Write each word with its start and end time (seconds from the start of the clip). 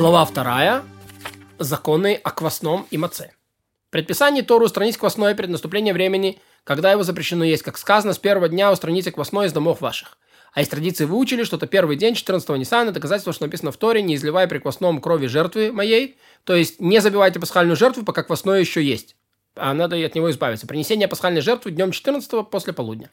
Глава 0.00 0.24
вторая. 0.24 0.82
Законы 1.58 2.18
о 2.24 2.30
квасном 2.30 2.86
и 2.90 2.96
маце. 2.96 3.32
Предписание 3.90 4.42
Тору 4.42 4.64
устранить 4.64 4.96
квасное 4.96 5.34
перед 5.34 5.50
наступлением 5.50 5.92
времени, 5.92 6.40
когда 6.64 6.90
его 6.90 7.02
запрещено 7.02 7.44
есть. 7.44 7.62
Как 7.62 7.76
сказано, 7.76 8.14
с 8.14 8.18
первого 8.18 8.48
дня 8.48 8.72
устраните 8.72 9.12
квасное 9.12 9.48
из 9.48 9.52
домов 9.52 9.82
ваших. 9.82 10.16
А 10.54 10.62
из 10.62 10.68
традиции 10.68 11.04
выучили, 11.04 11.44
что 11.44 11.58
это 11.58 11.66
первый 11.66 11.96
день 11.96 12.14
14-го 12.14 12.56
Ниссана, 12.56 12.92
доказательство, 12.92 13.34
что 13.34 13.44
написано 13.44 13.72
в 13.72 13.76
Торе, 13.76 14.00
не 14.00 14.14
изливая 14.14 14.46
при 14.46 14.56
квасном 14.56 15.02
крови 15.02 15.26
жертвы 15.26 15.70
моей, 15.70 16.16
то 16.44 16.54
есть 16.56 16.80
не 16.80 16.98
забивайте 17.00 17.38
пасхальную 17.38 17.76
жертву, 17.76 18.02
пока 18.02 18.22
квасное 18.22 18.58
еще 18.58 18.82
есть 18.82 19.16
а 19.60 19.74
надо 19.74 19.96
от 20.04 20.14
него 20.14 20.30
избавиться. 20.30 20.66
Принесение 20.66 21.08
пасхальной 21.08 21.40
жертвы 21.40 21.70
днем 21.70 21.92
14 21.92 22.48
после 22.48 22.72
полудня. 22.72 23.10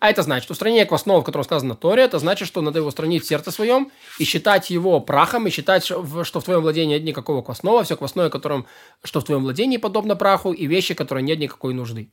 А 0.00 0.10
это 0.10 0.22
значит, 0.22 0.48
устранение 0.48 0.86
квасного, 0.86 1.22
в 1.22 1.24
котором 1.24 1.44
сказано 1.44 1.74
Торе, 1.74 2.04
это 2.04 2.20
значит, 2.20 2.46
что 2.46 2.60
надо 2.60 2.78
его 2.78 2.88
устранить 2.88 3.24
в 3.24 3.26
сердце 3.26 3.50
своем 3.50 3.90
и 4.20 4.24
считать 4.24 4.70
его 4.70 5.00
прахом, 5.00 5.48
и 5.48 5.50
считать, 5.50 5.84
что 5.84 6.02
в 6.02 6.44
твоем 6.44 6.62
владении 6.62 6.94
нет 6.94 7.04
никакого 7.04 7.42
квасного, 7.42 7.82
все 7.82 7.96
квасное, 7.96 8.30
которым, 8.30 8.66
что 9.02 9.20
в 9.20 9.24
твоем 9.24 9.42
владении 9.42 9.76
подобно 9.76 10.14
праху, 10.14 10.52
и 10.52 10.66
вещи, 10.66 10.94
которые 10.94 11.24
нет 11.24 11.40
никакой 11.40 11.74
нужды. 11.74 12.10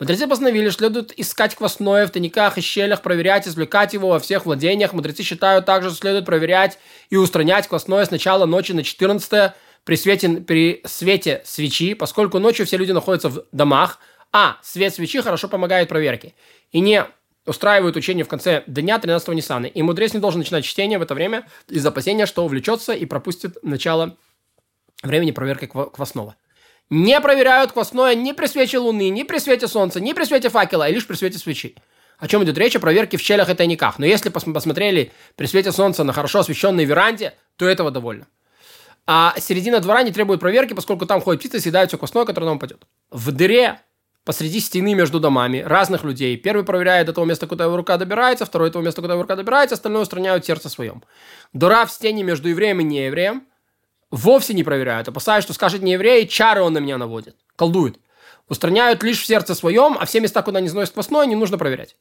Мудрецы 0.00 0.26
постановили, 0.26 0.68
что 0.70 0.78
следует 0.78 1.16
искать 1.16 1.54
квасное 1.54 2.08
в 2.08 2.10
тайниках 2.10 2.58
и 2.58 2.60
щелях, 2.60 3.02
проверять, 3.02 3.46
извлекать 3.46 3.92
его 3.92 4.08
во 4.08 4.18
всех 4.18 4.44
владениях. 4.44 4.92
Мудрецы 4.92 5.22
считают 5.22 5.64
также, 5.64 5.90
что 5.90 5.98
следует 5.98 6.24
проверять 6.24 6.78
и 7.10 7.16
устранять 7.16 7.68
квасное 7.68 8.04
с 8.04 8.10
начала 8.10 8.46
ночи 8.46 8.72
на 8.72 8.82
14 8.82 9.52
при 9.84 9.96
свете, 9.96 10.28
при 10.28 10.82
свете 10.84 11.42
свечи, 11.44 11.94
поскольку 11.94 12.40
ночью 12.40 12.66
все 12.66 12.76
люди 12.76 12.90
находятся 12.90 13.28
в 13.28 13.44
домах, 13.52 14.00
а 14.32 14.56
свет 14.62 14.92
свечи 14.92 15.22
хорошо 15.22 15.48
помогает 15.48 15.88
проверке. 15.88 16.34
И 16.72 16.80
не 16.80 17.06
устраивают 17.48 17.96
учение 17.96 18.24
в 18.24 18.28
конце 18.28 18.62
дня 18.66 18.98
13-го 18.98 19.32
Ниссана. 19.32 19.66
И 19.66 19.82
мудрец 19.82 20.12
не 20.14 20.20
должен 20.20 20.40
начинать 20.40 20.64
чтение 20.64 20.98
в 20.98 21.02
это 21.02 21.14
время 21.14 21.46
из 21.68 21.84
опасения, 21.84 22.26
что 22.26 22.44
увлечется 22.44 22.92
и 22.92 23.06
пропустит 23.06 23.56
начало 23.62 24.16
времени 25.02 25.30
проверки 25.30 25.66
квасного. 25.66 26.36
Не 26.90 27.20
проверяют 27.20 27.72
квасное 27.72 28.14
ни 28.14 28.32
при 28.32 28.46
свете 28.46 28.78
луны, 28.78 29.10
ни 29.10 29.22
при 29.22 29.38
свете 29.38 29.68
солнца, 29.68 30.00
ни 30.00 30.12
при 30.12 30.24
свете 30.24 30.48
факела, 30.48 30.86
а 30.86 30.88
лишь 30.88 31.06
при 31.06 31.16
свете 31.16 31.38
свечи. 31.38 31.76
О 32.18 32.26
чем 32.26 32.42
идет 32.44 32.58
речь? 32.58 32.74
О 32.76 32.80
проверке 32.80 33.16
в 33.16 33.20
щелях 33.20 33.48
и 33.50 33.54
тайниках. 33.54 33.98
Но 33.98 34.06
если 34.06 34.30
посмотрели 34.30 35.12
при 35.36 35.46
свете 35.46 35.70
солнца 35.72 36.02
на 36.04 36.12
хорошо 36.12 36.40
освещенной 36.40 36.84
веранде, 36.84 37.34
то 37.56 37.66
этого 37.66 37.90
довольно. 37.90 38.26
А 39.06 39.34
середина 39.38 39.80
двора 39.80 40.02
не 40.02 40.12
требует 40.12 40.40
проверки, 40.40 40.74
поскольку 40.74 41.06
там 41.06 41.20
ходят 41.20 41.40
птицы 41.40 41.60
съедают 41.60 41.90
все 41.90 41.98
квасное, 41.98 42.24
которое 42.24 42.46
нам 42.46 42.56
упадет. 42.56 42.86
В 43.10 43.32
дыре 43.32 43.80
посреди 44.28 44.60
стены 44.60 44.92
между 44.92 45.20
домами 45.20 45.64
разных 45.66 46.04
людей. 46.04 46.36
Первый 46.36 46.62
проверяет 46.62 47.06
до 47.06 47.14
того 47.14 47.26
места, 47.26 47.46
куда 47.46 47.64
его 47.64 47.78
рука 47.78 47.96
добирается, 47.96 48.44
второй 48.44 48.68
до 48.68 48.74
того 48.74 48.84
места, 48.84 49.00
куда 49.00 49.14
его 49.14 49.22
рука 49.22 49.36
добирается, 49.36 49.74
остальное 49.74 50.02
устраняют 50.02 50.44
сердце 50.44 50.68
своем. 50.68 51.02
Дыра 51.54 51.86
в 51.86 51.90
стене 51.90 52.22
между 52.22 52.50
евреем 52.50 52.80
и 52.80 52.84
неевреем 52.84 53.44
вовсе 54.10 54.52
не 54.52 54.64
проверяют, 54.64 55.08
опасаясь, 55.08 55.44
что 55.44 55.54
скажет 55.54 55.80
нееврей, 55.80 56.28
чары 56.28 56.60
он 56.60 56.74
на 56.74 56.78
меня 56.78 56.98
наводит, 56.98 57.36
колдует. 57.56 58.00
Устраняют 58.50 59.02
лишь 59.02 59.18
в 59.18 59.24
сердце 59.24 59.54
своем, 59.54 59.96
а 59.98 60.04
все 60.04 60.20
места, 60.20 60.42
куда 60.42 60.60
не 60.60 60.68
заносят 60.68 60.92
квасное, 60.92 61.24
не 61.24 61.34
нужно 61.34 61.56
проверять. 61.56 61.96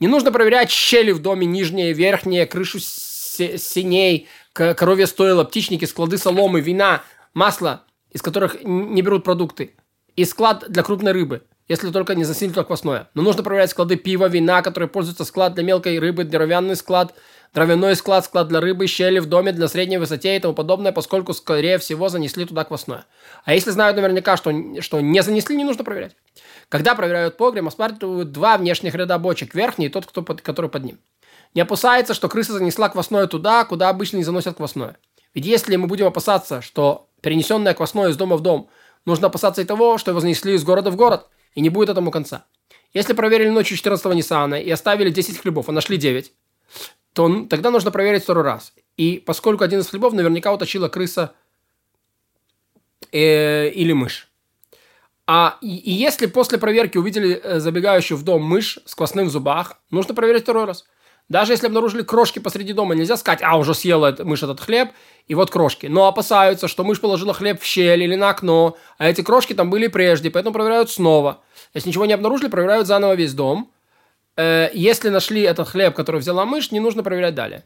Не 0.00 0.06
нужно 0.06 0.32
проверять 0.32 0.70
щели 0.70 1.12
в 1.12 1.18
доме, 1.18 1.46
нижние, 1.46 1.92
верхние, 1.92 2.46
крышу 2.46 2.78
синей, 2.80 4.26
коровье 4.54 5.06
стоило, 5.06 5.44
птичники, 5.44 5.84
склады 5.84 6.16
соломы, 6.16 6.62
вина, 6.62 7.02
масло, 7.34 7.84
из 8.10 8.22
которых 8.22 8.56
не 8.64 9.02
берут 9.02 9.22
продукты, 9.22 9.74
и 10.16 10.24
склад 10.24 10.64
для 10.66 10.82
крупной 10.82 11.12
рыбы, 11.12 11.42
если 11.68 11.90
только 11.90 12.14
не 12.14 12.24
засильно 12.24 12.64
квасное. 12.64 13.08
Но 13.14 13.22
нужно 13.22 13.42
проверять 13.42 13.70
склады 13.70 13.96
пива, 13.96 14.26
вина, 14.26 14.62
которые 14.62 14.88
пользуются 14.88 15.24
склад 15.24 15.54
для 15.54 15.62
мелкой 15.62 15.98
рыбы, 15.98 16.24
деревянный 16.24 16.76
склад, 16.76 17.14
дровяной 17.52 17.94
склад, 17.94 18.24
склад 18.24 18.48
для 18.48 18.60
рыбы, 18.60 18.86
щели 18.86 19.18
в 19.18 19.26
доме 19.26 19.52
для 19.52 19.68
средней 19.68 19.98
высоте 19.98 20.36
и 20.36 20.40
тому 20.40 20.54
подобное, 20.54 20.92
поскольку, 20.92 21.34
скорее 21.34 21.78
всего, 21.78 22.08
занесли 22.08 22.46
туда 22.46 22.64
квасное. 22.64 23.04
А 23.44 23.54
если 23.54 23.70
знают 23.70 23.96
наверняка, 23.96 24.36
что, 24.36 24.52
что 24.80 25.00
не 25.00 25.22
занесли, 25.22 25.56
не 25.56 25.64
нужно 25.64 25.84
проверять. 25.84 26.16
Когда 26.68 26.94
проверяют 26.94 27.36
погреб, 27.36 27.66
осматривают 27.66 28.32
два 28.32 28.56
внешних 28.56 28.94
ряда 28.94 29.18
бочек, 29.18 29.54
верхний 29.54 29.86
и 29.86 29.90
тот, 29.90 30.06
кто 30.06 30.22
под, 30.22 30.40
который 30.40 30.70
под 30.70 30.84
ним. 30.84 30.98
Не 31.54 31.62
опасается, 31.62 32.14
что 32.14 32.28
крыса 32.28 32.52
занесла 32.52 32.88
квасное 32.88 33.26
туда, 33.26 33.64
куда 33.64 33.88
обычно 33.88 34.18
не 34.18 34.24
заносят 34.24 34.56
квасное. 34.56 34.96
Ведь 35.34 35.46
если 35.46 35.76
мы 35.76 35.86
будем 35.86 36.06
опасаться, 36.06 36.60
что 36.62 37.08
перенесенное 37.22 37.74
квасное 37.74 38.10
из 38.10 38.16
дома 38.16 38.36
в 38.36 38.42
дом, 38.42 38.68
нужно 39.06 39.28
опасаться 39.28 39.62
и 39.62 39.64
того, 39.64 39.98
что 39.98 40.10
его 40.10 40.20
занесли 40.20 40.54
из 40.54 40.64
города 40.64 40.90
в 40.90 40.96
город, 40.96 41.28
и 41.58 41.60
не 41.60 41.70
будет 41.70 41.88
этому 41.88 42.12
конца. 42.12 42.44
Если 42.94 43.14
проверили 43.14 43.48
ночью 43.48 43.76
14-го 43.76 44.12
Ниссана 44.12 44.54
и 44.54 44.70
оставили 44.70 45.10
10 45.10 45.38
хлебов, 45.38 45.68
а 45.68 45.72
нашли 45.72 45.96
9, 45.96 46.32
то 47.12 47.46
тогда 47.50 47.72
нужно 47.72 47.90
проверить 47.90 48.22
второй 48.22 48.44
раз. 48.44 48.72
И 48.96 49.20
поскольку 49.26 49.64
один 49.64 49.80
из 49.80 49.88
хлебов 49.88 50.12
наверняка 50.12 50.52
уточила 50.52 50.88
крыса 50.88 51.32
э, 53.10 53.70
или 53.70 53.92
мышь. 53.92 54.28
А 55.26 55.58
и, 55.60 55.78
и 55.78 55.90
если 55.90 56.26
после 56.26 56.58
проверки 56.58 56.96
увидели 56.96 57.40
э, 57.42 57.58
забегающую 57.58 58.16
в 58.16 58.22
дом 58.22 58.44
мышь 58.44 58.78
с 58.84 58.94
квасным 58.94 59.26
в 59.26 59.30
зубах, 59.30 59.80
нужно 59.90 60.14
проверить 60.14 60.44
второй 60.44 60.64
раз. 60.64 60.84
Даже 61.28 61.52
если 61.52 61.66
обнаружили 61.66 62.02
крошки 62.02 62.38
посреди 62.38 62.72
дома, 62.72 62.94
нельзя 62.94 63.16
сказать, 63.16 63.42
а, 63.42 63.56
уже 63.58 63.74
съела 63.74 64.16
мышь 64.20 64.42
этот 64.42 64.60
хлеб, 64.60 64.90
и 65.26 65.34
вот 65.34 65.50
крошки. 65.50 65.86
Но 65.86 66.06
опасаются, 66.06 66.68
что 66.68 66.84
мышь 66.84 67.00
положила 67.00 67.34
хлеб 67.34 67.60
в 67.60 67.64
щель 67.64 68.02
или 68.02 68.14
на 68.14 68.30
окно, 68.30 68.78
а 68.96 69.08
эти 69.08 69.20
крошки 69.20 69.52
там 69.52 69.68
были 69.68 69.88
прежде, 69.88 70.30
поэтому 70.30 70.54
проверяют 70.54 70.90
снова. 70.90 71.42
Если 71.74 71.90
ничего 71.90 72.06
не 72.06 72.14
обнаружили, 72.14 72.48
проверяют 72.48 72.86
заново 72.86 73.14
весь 73.14 73.34
дом. 73.34 73.70
Э, 74.36 74.70
если 74.72 75.10
нашли 75.10 75.42
этот 75.42 75.68
хлеб, 75.68 75.94
который 75.94 76.20
взяла 76.20 76.46
мышь, 76.46 76.70
не 76.70 76.80
нужно 76.80 77.02
проверять 77.02 77.34
далее. 77.34 77.64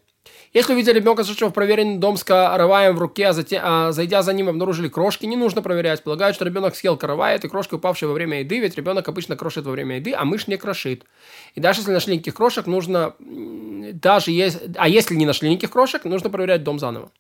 Если 0.53 0.75
увидели 0.75 0.99
ребенка, 0.99 1.23
зашедшего 1.23 1.49
в 1.49 1.55
проверенный 1.55 1.97
дом 1.97 2.19
с 2.19 2.25
караваем 2.25 2.95
в 2.95 2.99
руке, 2.99 3.29
а, 3.29 3.33
затем, 3.33 3.63
а 3.65 3.93
зайдя 3.93 4.23
за 4.23 4.35
ним 4.35 4.51
обнаружили 4.51 4.89
крошки, 4.89 5.25
не 5.25 5.37
нужно 5.37 5.63
проверять. 5.63 6.03
Полагают, 6.03 6.37
что 6.37 6.45
ребенок 6.45 6.77
съел 6.77 6.99
каравай, 6.99 7.37
это 7.37 7.49
крошки, 7.49 7.75
упавшие 7.75 8.09
во 8.09 8.13
время 8.15 8.41
еды, 8.41 8.59
ведь 8.59 8.77
ребенок 8.77 9.09
обычно 9.09 9.35
крошит 9.35 9.65
во 9.65 9.73
время 9.73 9.97
еды, 9.97 10.13
а 10.13 10.27
мышь 10.27 10.49
не 10.49 10.59
крошит. 10.59 11.05
И 11.55 11.61
даже 11.61 11.81
если 11.81 11.93
нашли 11.93 12.15
никаких 12.15 12.35
крошек, 12.35 12.67
нужно, 12.67 13.15
даже 13.93 14.31
есть, 14.31 14.59
а 14.77 14.89
если 14.89 15.15
не 15.15 15.27
нашли 15.27 15.51
никаких 15.51 15.71
крошек, 15.71 16.05
нужно 16.05 16.31
проверять 16.31 16.63
дом 16.63 16.79
заново. 16.79 17.11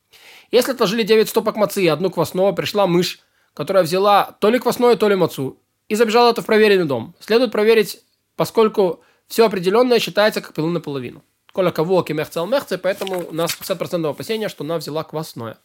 Если 0.50 0.72
отложили 0.72 1.02
9 1.02 1.28
стопок 1.28 1.56
мацы 1.56 1.82
и 1.82 1.88
одну 1.88 2.10
квасного, 2.10 2.52
пришла 2.52 2.86
мышь, 2.86 3.20
которая 3.54 3.82
взяла 3.82 4.36
то 4.40 4.50
ли 4.50 4.58
квасное, 4.58 4.96
то 4.96 5.08
ли 5.08 5.16
мацу, 5.16 5.58
и 5.88 5.94
забежала 5.94 6.30
это 6.30 6.42
в 6.42 6.46
проверенный 6.46 6.86
дом. 6.86 7.14
Следует 7.20 7.52
проверить, 7.52 8.00
поскольку 8.36 9.02
все 9.26 9.46
определенное 9.46 9.98
считается 9.98 10.40
как 10.40 10.54
пилу 10.54 10.68
наполовину. 10.68 11.22
Коля 11.52 11.70
кого 11.70 12.02
кемехцел 12.02 12.46
мехце, 12.46 12.78
поэтому 12.78 13.28
у 13.28 13.34
нас 13.34 13.50
50% 13.52 14.08
опасения, 14.08 14.48
что 14.48 14.64
она 14.64 14.78
взяла 14.78 15.04
квасное. 15.04 15.58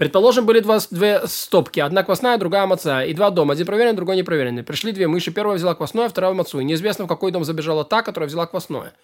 Предположим, 0.00 0.46
были 0.46 0.60
два, 0.60 0.78
две 0.90 1.26
стопки. 1.26 1.78
Одна 1.78 2.02
квасная, 2.02 2.38
другая 2.38 2.64
маца. 2.64 3.04
И 3.04 3.12
два 3.12 3.28
дома. 3.28 3.52
Один 3.52 3.66
проверенный, 3.66 3.96
другой 3.96 4.16
непроверенный. 4.16 4.62
Пришли 4.62 4.92
две 4.92 5.06
мыши. 5.06 5.30
Первая 5.30 5.58
взяла 5.58 5.74
квасное, 5.74 6.08
вторая 6.08 6.32
мацу. 6.32 6.58
И 6.58 6.64
неизвестно, 6.64 7.04
в 7.04 7.06
какой 7.06 7.32
дом 7.32 7.44
забежала 7.44 7.84
та, 7.84 8.00
которая 8.00 8.26
взяла 8.26 8.46
квасное. 8.46 8.94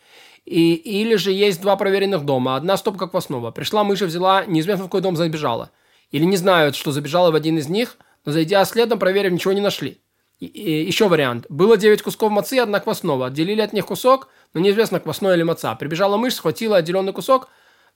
И, 0.46 0.72
или 0.72 1.16
же 1.16 1.32
есть 1.32 1.60
два 1.60 1.76
проверенных 1.76 2.24
дома. 2.24 2.56
Одна 2.56 2.78
стопка 2.78 3.08
квасного. 3.08 3.50
Пришла 3.50 3.84
мышь 3.84 4.00
взяла, 4.00 4.46
неизвестно, 4.46 4.84
в 4.84 4.86
какой 4.86 5.02
дом 5.02 5.16
забежала. 5.16 5.70
Или 6.12 6.24
не 6.24 6.38
знают, 6.38 6.74
что 6.74 6.92
забежала 6.92 7.30
в 7.30 7.34
один 7.34 7.58
из 7.58 7.68
них, 7.68 7.98
но 8.24 8.32
зайдя 8.32 8.64
следом, 8.64 8.98
проверив, 8.98 9.32
ничего 9.32 9.52
не 9.52 9.60
нашли. 9.60 10.00
И, 10.40 10.46
и, 10.46 10.86
еще 10.86 11.08
вариант. 11.08 11.44
Было 11.50 11.76
9 11.76 12.00
кусков 12.00 12.32
мацы, 12.32 12.54
одна 12.54 12.80
квасного. 12.80 13.26
Отделили 13.26 13.60
от 13.60 13.74
них 13.74 13.84
кусок, 13.84 14.28
но 14.54 14.62
неизвестно, 14.62 14.98
квасной 14.98 15.34
или 15.34 15.42
маца. 15.42 15.74
Прибежала 15.74 16.16
мышь, 16.16 16.36
схватила 16.36 16.78
отделенный 16.78 17.12
кусок 17.12 17.50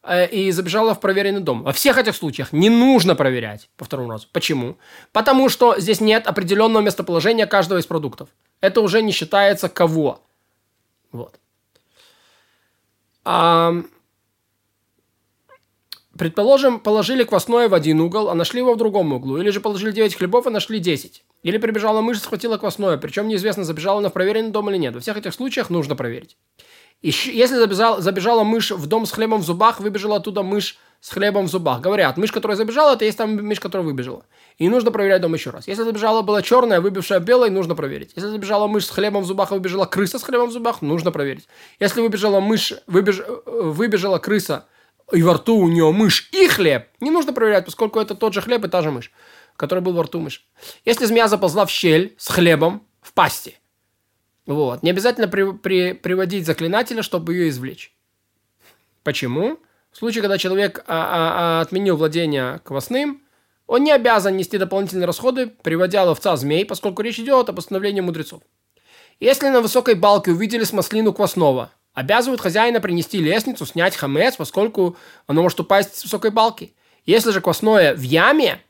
и 0.08 0.50
забежала 0.50 0.94
в 0.94 1.00
проверенный 1.00 1.40
дом. 1.40 1.62
Во 1.62 1.72
всех 1.72 1.98
этих 1.98 2.16
случаях 2.16 2.52
не 2.52 2.70
нужно 2.70 3.14
проверять 3.14 3.68
по 3.76 3.84
второму 3.84 4.10
разу. 4.10 4.28
Почему? 4.32 4.78
Потому 5.12 5.48
что 5.48 5.78
здесь 5.78 6.00
нет 6.00 6.26
определенного 6.26 6.82
местоположения 6.82 7.46
каждого 7.46 7.78
из 7.78 7.86
продуктов. 7.86 8.30
Это 8.60 8.80
уже 8.80 9.02
не 9.02 9.12
считается 9.12 9.68
кого. 9.68 10.22
Вот. 11.12 11.38
А, 13.24 13.74
предположим, 16.16 16.80
положили 16.80 17.24
квасное 17.24 17.68
в 17.68 17.74
один 17.74 18.00
угол, 18.00 18.30
а 18.30 18.34
нашли 18.34 18.60
его 18.60 18.74
в 18.74 18.78
другом 18.78 19.12
углу. 19.12 19.36
Или 19.38 19.50
же 19.50 19.60
положили 19.60 19.92
9 19.92 20.14
хлебов, 20.14 20.46
а 20.46 20.50
нашли 20.50 20.78
10. 20.78 21.24
Или 21.42 21.58
прибежала 21.58 22.00
мышь, 22.00 22.20
схватила 22.20 22.56
квасное, 22.56 22.96
причем 22.96 23.28
неизвестно, 23.28 23.64
забежала 23.64 23.98
она 23.98 24.08
в 24.08 24.12
проверенный 24.12 24.50
дом 24.50 24.70
или 24.70 24.78
нет. 24.78 24.94
Во 24.94 25.00
всех 25.00 25.16
этих 25.16 25.34
случаях 25.34 25.70
нужно 25.70 25.94
проверить. 25.94 26.36
Если 27.02 27.56
забежала, 27.56 28.00
забежала 28.00 28.44
мышь 28.44 28.70
в 28.70 28.86
дом 28.86 29.06
с 29.06 29.12
хлебом 29.12 29.40
в 29.40 29.44
зубах, 29.44 29.80
выбежала 29.80 30.16
оттуда 30.16 30.42
мышь 30.42 30.78
с 31.00 31.10
хлебом 31.10 31.46
в 31.46 31.50
зубах. 31.50 31.80
Говорят, 31.80 32.18
мышь, 32.18 32.30
которая 32.30 32.56
забежала, 32.56 32.94
это 32.94 33.06
есть 33.06 33.16
там 33.16 33.36
мышь, 33.36 33.60
которая 33.60 33.86
выбежала. 33.86 34.26
И 34.58 34.68
нужно 34.68 34.90
проверять 34.90 35.22
дом 35.22 35.32
еще 35.32 35.50
раз. 35.50 35.66
Если 35.66 35.82
забежала 35.82 36.20
была 36.20 36.42
черная, 36.42 36.80
выбежавшая 36.82 37.20
белой, 37.20 37.48
нужно 37.48 37.74
проверить. 37.74 38.12
Если 38.16 38.28
забежала 38.28 38.66
мышь 38.66 38.86
с 38.86 38.90
хлебом 38.90 39.22
в 39.22 39.26
зубах, 39.26 39.50
выбежала 39.50 39.86
крыса 39.86 40.18
с 40.18 40.22
хлебом 40.22 40.50
в 40.50 40.52
зубах, 40.52 40.82
нужно 40.82 41.10
проверить. 41.10 41.48
Если 41.78 42.02
выбежала 42.02 42.40
мышь, 42.40 42.74
выбеж... 42.86 43.22
выбежала 43.46 44.18
крыса, 44.18 44.66
и 45.10 45.22
во 45.22 45.34
рту 45.34 45.56
у 45.56 45.68
нее 45.68 45.90
мышь 45.90 46.28
и 46.32 46.46
хлеб, 46.48 46.88
не 47.00 47.10
нужно 47.10 47.32
проверять, 47.32 47.64
поскольку 47.64 47.98
это 47.98 48.14
тот 48.14 48.34
же 48.34 48.42
хлеб 48.42 48.64
и 48.64 48.68
та 48.68 48.82
же 48.82 48.90
мышь 48.90 49.10
который 49.60 49.80
был 49.80 49.92
во 49.92 50.04
рту 50.04 50.18
мыши. 50.20 50.40
Если 50.86 51.04
змея 51.04 51.28
заползла 51.28 51.66
в 51.66 51.70
щель 51.70 52.14
с 52.16 52.28
хлебом 52.28 52.82
в 53.02 53.12
пасти, 53.12 53.58
вот, 54.54 54.82
не 54.82 54.90
обязательно 54.90 55.28
при, 55.28 55.52
при, 55.52 55.92
приводить 55.92 56.44
заклинателя, 56.44 57.02
чтобы 57.02 57.34
ее 57.34 57.48
извлечь. 57.48 57.94
Почему? 59.04 59.58
В 59.92 59.96
случае, 59.96 60.22
когда 60.22 60.38
человек 60.38 60.84
а, 60.86 60.94
а, 60.94 61.58
а, 61.58 61.60
отменил 61.62 61.96
владение 61.96 62.60
квасным, 62.64 63.22
он 63.66 63.84
не 63.84 63.92
обязан 63.92 64.36
нести 64.36 64.58
дополнительные 64.58 65.06
расходы, 65.06 65.46
приводя 65.46 66.02
ловца 66.02 66.36
змей, 66.36 66.64
поскольку 66.64 67.02
речь 67.02 67.20
идет 67.20 67.48
о 67.48 67.52
постановлении 67.52 68.00
мудрецов. 68.00 68.42
Если 69.20 69.48
на 69.48 69.60
высокой 69.60 69.94
балке 69.94 70.32
увидели 70.32 70.64
смослину 70.64 71.12
квасного, 71.12 71.70
обязывают 71.94 72.40
хозяина 72.40 72.80
принести 72.80 73.18
лестницу, 73.18 73.66
снять 73.66 73.96
хамец, 73.96 74.36
поскольку 74.36 74.96
оно 75.26 75.42
может 75.42 75.60
упасть 75.60 75.96
с 75.96 76.02
высокой 76.02 76.30
балки. 76.30 76.74
Если 77.04 77.30
же 77.30 77.40
квасное 77.40 77.94
в 77.94 78.00
яме, 78.00 78.60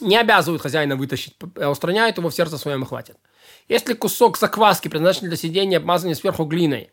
не 0.00 0.16
обязывают 0.16 0.62
хозяина 0.62 0.96
вытащить, 0.96 1.36
а 1.56 1.70
устраняют 1.70 2.18
его 2.18 2.28
в 2.28 2.34
сердце 2.34 2.58
своем 2.58 2.82
и 2.82 2.86
хватит. 2.86 3.16
Если 3.72 3.94
кусок 3.94 4.36
закваски, 4.36 4.88
предназначен 4.88 5.28
для 5.28 5.36
сидения, 5.38 5.78
обмазанный 5.78 6.14
сверху 6.14 6.44
глиной, 6.44 6.90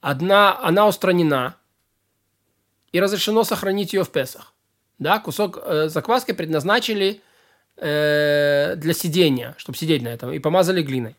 одна, 0.00 0.58
она 0.62 0.88
устранена, 0.88 1.56
и 2.90 3.00
разрешено 3.00 3.44
сохранить 3.44 3.92
ее 3.92 4.02
в 4.02 4.08
Песах. 4.08 4.54
Да, 4.98 5.18
кусок 5.18 5.58
э, 5.62 5.88
закваски 5.90 6.32
предназначили 6.32 7.20
э, 7.76 8.76
для 8.78 8.94
сидения, 8.94 9.54
чтобы 9.58 9.76
сидеть 9.76 10.00
на 10.00 10.08
этом, 10.08 10.32
и 10.32 10.38
помазали 10.38 10.80
глиной. 10.80 11.16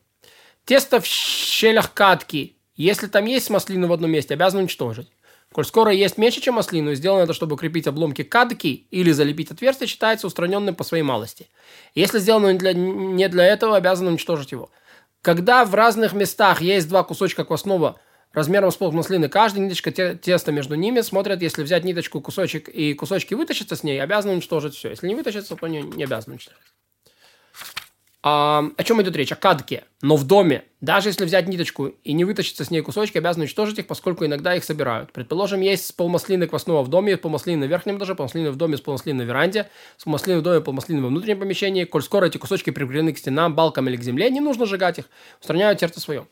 Тесто 0.66 1.00
в 1.00 1.06
щелях 1.06 1.94
катки, 1.94 2.58
если 2.76 3.06
там 3.06 3.26
есть 3.26 3.52
маслину 3.52 3.86
в 3.86 3.94
одном 3.94 4.10
месте, 4.10 4.34
обязан 4.34 4.62
уничтожить. 4.62 5.12
Коль 5.52 5.66
скоро 5.66 5.92
есть 5.92 6.18
меньше, 6.18 6.42
чем 6.42 6.56
маслину, 6.56 6.90
и 6.90 6.96
сделано 6.96 7.22
это, 7.22 7.34
чтобы 7.34 7.54
укрепить 7.54 7.86
обломки 7.86 8.24
кадки 8.24 8.88
или 8.90 9.12
залепить 9.12 9.52
отверстие, 9.52 9.88
считается 9.88 10.26
устраненным 10.26 10.74
по 10.74 10.84
своей 10.84 11.04
малости. 11.04 11.50
Если 11.94 12.18
сделано 12.18 12.56
для, 12.56 12.74
не 12.74 13.30
для 13.30 13.46
этого, 13.46 13.78
обязан 13.78 14.08
уничтожить 14.08 14.52
его. 14.52 14.72
Когда 15.28 15.66
в 15.66 15.76
разных 15.76 16.14
местах 16.14 16.62
есть 16.62 16.88
два 16.88 17.04
кусочка 17.04 17.44
квасного 17.44 18.00
размером 18.32 18.72
с 18.72 18.78
пол 18.78 18.94
маслины, 18.94 19.28
каждая 19.28 19.62
ниточка 19.62 19.92
теста 19.92 20.54
между 20.54 20.76
ними 20.76 21.02
смотрят, 21.02 21.42
если 21.42 21.64
взять 21.64 21.84
ниточку, 21.84 22.22
кусочек 22.22 22.70
и 22.70 22.94
кусочки 22.94 23.34
вытащиться 23.34 23.76
с 23.76 23.84
ней, 23.84 24.02
обязан 24.02 24.32
уничтожить 24.32 24.74
все. 24.74 24.92
Если 24.92 25.06
не 25.06 25.16
вытащится, 25.16 25.58
то 25.58 25.68
не, 25.68 25.82
не 25.82 26.06
обязан 26.06 26.32
уничтожить. 26.32 26.62
А, 28.30 28.70
о 28.76 28.84
чем 28.84 29.02
идет 29.02 29.16
речь? 29.16 29.32
О 29.32 29.38
кадке. 29.38 29.86
Но 30.02 30.18
в 30.18 30.26
доме, 30.26 30.66
даже 30.82 31.08
если 31.08 31.24
взять 31.24 31.48
ниточку 31.48 31.94
и 32.04 32.12
не 32.12 32.26
вытащиться 32.26 32.66
с 32.66 32.70
ней 32.70 32.82
кусочки, 32.82 33.18
обязаны 33.18 33.44
уничтожить 33.44 33.80
их, 33.80 33.88
поскольку 33.88 34.26
иногда 34.26 34.54
их 34.54 34.66
собирают. 34.66 35.14
Предположим, 35.14 35.62
есть 35.62 35.96
полмаслины 35.96 36.46
квасного 36.46 36.84
в 36.84 36.90
доме, 36.90 37.16
полмаслины 37.16 37.66
на 37.66 37.70
верхнем 37.70 37.98
этаже, 37.98 38.16
полмаслины 38.16 38.52
в 38.52 38.58
доме, 38.58 38.76
с 38.76 38.82
полмаслины 38.82 39.24
на 39.24 39.28
веранде, 39.28 39.70
с 39.96 40.04
полмаслины 40.04 40.40
в 40.40 40.44
доме, 40.44 40.60
полмаслины 40.60 41.02
во 41.02 41.08
внутреннем 41.08 41.40
помещении. 41.40 41.86
Коль 41.86 42.04
скоро 42.04 42.26
эти 42.26 42.38
кусочки 42.38 42.70
прикреплены 42.70 43.14
к 43.14 43.18
стенам, 43.18 43.56
балкам 43.56 43.88
или 43.88 43.96
к 43.96 44.04
земле, 44.04 44.30
не 44.30 44.42
нужно 44.42 44.66
сжигать 44.66 45.00
их, 45.00 45.06
устраняют 45.40 45.80
сердце 45.80 46.02
свое. 46.02 46.28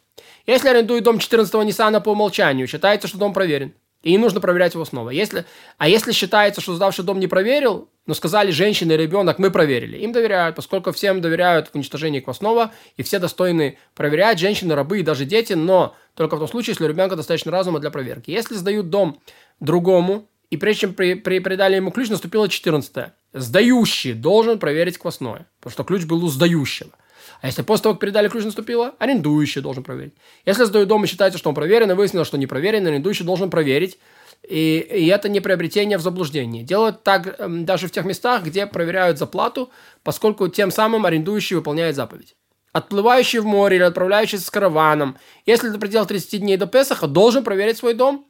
Если 0.45 0.68
арендует 0.68 1.06
дом 1.06 1.15
14-го 1.15 1.63
Ниссана 1.63 2.01
по 2.01 2.09
умолчанию, 2.09 2.68
считается, 2.68 3.07
что 3.07 3.18
дом 3.18 3.33
проверен. 3.33 3.74
И 4.05 4.11
не 4.11 4.19
нужно 4.19 4.39
проверять 4.39 4.75
его 4.75 4.85
снова. 4.85 5.09
Если, 5.09 5.45
а 5.79 5.89
если 5.89 6.11
считается, 6.11 6.61
что 6.61 6.75
сдавший 6.75 7.03
дом 7.03 7.19
не 7.19 7.25
проверил, 7.25 7.89
но 8.05 8.13
сказали 8.13 8.51
женщина 8.51 8.91
и 8.91 8.97
ребенок, 8.97 9.39
мы 9.39 9.49
проверили. 9.49 9.97
Им 9.97 10.11
доверяют, 10.11 10.55
поскольку 10.55 10.91
всем 10.91 11.21
доверяют 11.21 11.69
в 11.69 11.75
уничтожении 11.75 12.19
квасного, 12.19 12.71
и 12.97 13.03
все 13.03 13.17
достойны 13.17 13.79
проверять, 13.95 14.37
женщины, 14.37 14.75
рабы 14.75 14.99
и 14.99 15.03
даже 15.03 15.25
дети, 15.25 15.53
но 15.53 15.95
только 16.13 16.35
в 16.35 16.39
том 16.39 16.47
случае, 16.47 16.73
если 16.73 16.85
у 16.85 16.87
ребенка 16.87 17.15
достаточно 17.15 17.51
разума 17.51 17.79
для 17.79 17.89
проверки. 17.89 18.29
Если 18.29 18.53
сдают 18.53 18.91
дом 18.91 19.19
другому, 19.59 20.29
и 20.51 20.57
прежде 20.57 20.81
чем 20.81 20.93
при, 20.93 21.15
при, 21.15 21.39
придали 21.39 21.77
ему 21.77 21.89
ключ, 21.89 22.09
наступило 22.09 22.47
14 22.47 22.95
-е. 22.95 23.11
Сдающий 23.33 24.13
должен 24.13 24.59
проверить 24.59 24.99
квасное, 24.99 25.47
потому 25.59 25.71
что 25.71 25.83
ключ 25.83 26.03
был 26.03 26.23
у 26.23 26.27
сдающего. 26.27 26.91
А 27.42 27.48
если 27.48 27.62
после 27.62 27.83
того, 27.83 27.95
как 27.95 28.01
передали 28.01 28.27
ключ, 28.27 28.45
наступило, 28.45 28.95
арендующий 29.00 29.62
должен 29.62 29.83
проверить. 29.83 30.13
Если 30.45 30.63
сдают 30.63 30.89
дом 30.89 31.04
и 31.04 31.07
считается, 31.07 31.38
что 31.38 31.50
он 31.50 31.56
проверен, 31.56 31.92
и 31.92 31.94
выяснилось, 31.94 32.27
что 32.27 32.38
не 32.38 32.48
проверен, 32.48 32.86
арендующий 32.88 33.25
должен 33.25 33.50
проверить, 33.50 33.98
и, 34.48 34.77
и 34.80 35.07
это 35.07 35.27
не 35.30 35.39
приобретение 35.39 35.98
в 35.98 36.01
заблуждении. 36.01 36.63
Делают 36.63 37.04
так 37.04 37.39
эм, 37.39 37.66
даже 37.66 37.88
в 37.88 37.92
тех 37.92 38.06
местах, 38.06 38.44
где 38.44 38.68
проверяют 38.68 39.18
заплату, 39.18 39.72
поскольку 40.04 40.48
тем 40.48 40.72
самым 40.72 41.06
арендующий 41.06 41.56
выполняет 41.56 41.95
заповедь. 41.95 42.36
Отплывающий 42.72 43.39
в 43.39 43.45
море 43.45 43.77
или 43.77 43.83
отправляющийся 43.83 44.45
с 44.45 44.50
караваном, 44.50 45.18
если 45.45 45.69
до 45.69 45.80
предела 45.80 46.06
30 46.06 46.42
дней 46.42 46.57
до 46.57 46.68
Песаха, 46.68 47.07
должен 47.07 47.44
проверить 47.44 47.77
свой 47.77 47.94
дом 47.94 48.27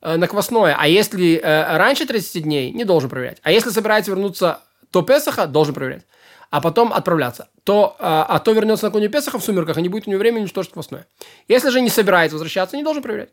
э, 0.00 0.16
на 0.16 0.26
квасное. 0.26 0.76
А 0.78 0.88
если 0.88 1.36
э, 1.36 1.76
раньше 1.76 2.06
30 2.06 2.44
дней, 2.44 2.70
не 2.70 2.84
должен 2.84 3.10
проверять. 3.10 3.38
А 3.42 3.50
если 3.50 3.70
собирается 3.70 4.10
вернуться 4.10 4.60
до 4.92 5.02
Песаха, 5.02 5.46
должен 5.46 5.74
проверять. 5.74 6.06
А 6.52 6.60
потом 6.60 6.92
отправляться. 6.92 7.48
То, 7.64 7.96
э, 7.98 8.02
а 8.04 8.38
то 8.38 8.52
вернется 8.52 8.84
накануне 8.84 9.08
Песаха 9.08 9.38
в 9.38 9.42
сумерках, 9.42 9.78
и 9.78 9.82
не 9.82 9.88
будет 9.88 10.06
у 10.06 10.10
него 10.10 10.20
времени 10.20 10.42
уничтожить 10.42 10.70
квасное. 10.70 11.06
Если 11.48 11.70
же 11.70 11.80
не 11.80 11.88
собирается 11.88 12.34
возвращаться, 12.34 12.76
не 12.76 12.82
должен 12.82 13.02
проверять. 13.02 13.30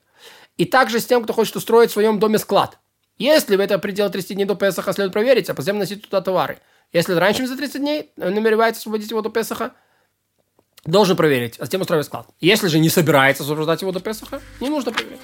И 0.56 0.64
также 0.64 1.02
с 1.02 1.06
тем, 1.06 1.22
кто 1.26 1.34
хочет 1.34 1.54
устроить 1.58 1.90
в 1.90 1.94
своем 1.94 2.20
доме 2.20 2.38
склад. 2.38 2.78
Если 3.18 3.58
в 3.58 3.60
это 3.60 3.78
предел 3.78 4.10
30 4.10 4.36
дней 4.36 4.46
до 4.46 4.56
Песаха 4.56 4.94
следует 4.94 5.12
проверить, 5.12 5.50
а 5.50 5.54
затем 5.58 5.78
носить 5.78 6.04
туда 6.04 6.22
товары. 6.22 6.60
Если 6.94 7.12
раньше 7.12 7.46
за 7.46 7.58
30 7.58 7.82
дней 7.82 8.10
намеревается 8.16 8.80
освободить 8.80 9.12
его 9.12 9.22
до 9.22 9.30
Песаха, 9.30 9.74
должен 10.86 11.18
проверить, 11.18 11.60
а 11.60 11.66
затем 11.66 11.82
устроить 11.82 12.06
склад. 12.06 12.26
Если 12.40 12.70
же 12.70 12.80
не 12.80 12.88
собирается 12.88 13.44
освобождать 13.44 13.82
его 13.82 13.92
до 13.92 14.00
Песаха, 14.00 14.42
не 14.62 14.70
нужно 14.70 14.94
проверять. 14.94 15.20